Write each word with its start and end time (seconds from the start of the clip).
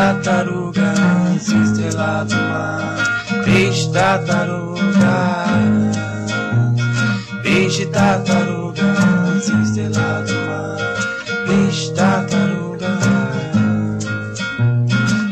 tartarugas, 0.00 1.46
estrela 1.46 2.24
do 2.24 2.34
mar, 2.34 2.96
peixe 3.44 3.90
tartaruga, 3.92 5.18
peixe 7.42 7.84
tartarugas, 7.84 9.48
estrela 9.62 10.24
do 10.26 10.34
mar, 10.48 10.78
peixe 11.46 11.92
tartaruga, 11.92 12.88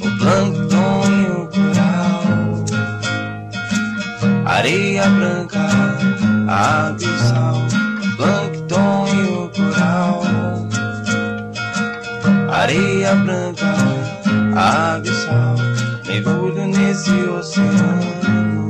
o 0.00 0.18
plâncton 0.18 1.02
e 1.10 1.26
o 1.30 1.46
coral, 1.48 2.24
areia 4.46 5.06
branca, 5.10 5.68
abissal, 6.48 7.60
plâncton 8.16 8.53
água 14.56 15.10
e 15.10 15.14
sal, 15.14 15.56
mergulho 16.06 16.66
nesse 16.66 17.12
oceano. 17.12 18.68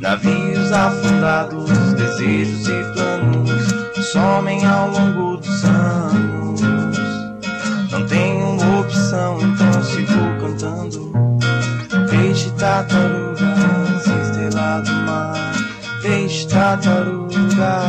Navios 0.00 0.72
afundados, 0.72 1.92
desejos 1.94 2.68
e 2.68 2.84
planos 2.94 3.80
somem 4.10 4.64
ao 4.66 4.90
longo 4.90 5.36
dos 5.36 5.64
anos. 5.64 6.60
Não 7.90 8.06
tenho 8.06 8.80
opção, 8.80 9.38
então 9.40 9.82
sigo 9.82 10.40
cantando. 10.40 11.12
Peixe 12.08 12.50
tartaruga, 12.52 13.54
estrela 14.22 14.80
do 14.80 14.92
mar. 15.06 15.34
Peixe 16.02 16.48
tartaruga, 16.48 17.82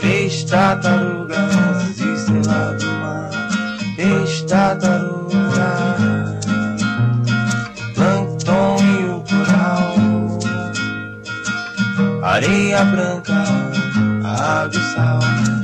peixe 0.00 0.46
tartaruga, 0.46 1.36
areia 12.34 12.84
branca, 12.86 13.44
água 14.24 14.72
e 14.72 14.94
sal, 14.94 15.20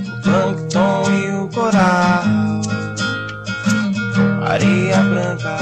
o 0.07 0.23
plâncton 0.23 1.03
e 1.11 1.31
o 1.33 1.49
coral, 1.49 2.23
areia 4.47 4.99
branca, 4.99 5.57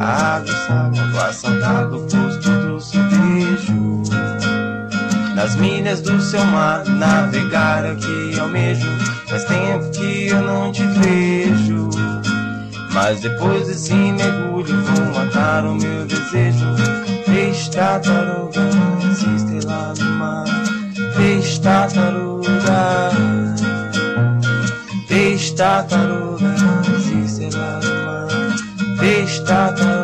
água 0.00 0.50
e 0.50 0.66
sal, 0.66 0.90
quando 0.90 1.20
a 1.20 1.32
saudade 1.32 1.90
do 1.90 2.00
posto 2.00 2.50
do 2.50 2.80
cervejo. 2.80 4.02
Nas 5.36 5.54
milhas 5.54 6.00
do 6.00 6.20
seu 6.20 6.44
mar, 6.46 6.84
navegar 6.84 7.84
é 7.84 7.94
que 7.94 8.40
almejo. 8.40 8.88
Faz 9.28 9.44
tempo 9.44 9.88
que 9.92 10.26
eu 10.28 10.42
não 10.42 10.72
te 10.72 10.84
vejo. 10.84 11.90
Mas 12.92 13.20
depois 13.20 13.68
desse 13.68 13.94
mergulho, 13.94 14.82
vou 14.82 15.14
matar 15.14 15.64
o 15.64 15.74
meu 15.76 16.04
desejo. 16.06 16.66
Peixe 17.24 17.70
tartaruga, 17.70 18.62
do 18.62 19.68
mar. 19.68 20.03
Peixe 21.64 21.72
tartaruga, 21.94 23.10
peixe 25.08 25.54
tartaruga, 25.54 26.54
estrela 27.24 27.80
do 27.80 27.88
mar. 28.04 29.00
Peixe 29.00 29.42
tartaruga. 29.46 30.03